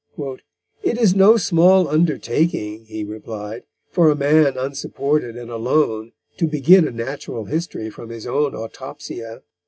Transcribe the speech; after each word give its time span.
"It 0.81 0.97
is 0.97 1.13
no 1.13 1.37
small 1.37 1.87
undertaking," 1.87 2.85
he 2.85 3.03
replied, 3.03 3.65
"for 3.91 4.09
a 4.09 4.15
man 4.15 4.57
unsupported 4.57 5.37
and 5.37 5.51
alone 5.51 6.13
to 6.37 6.47
begin 6.47 6.87
a 6.87 6.91
natural 6.91 7.45
history 7.45 7.91
from 7.91 8.09
his 8.09 8.25
own 8.25 8.55
autopsia." 8.55 9.43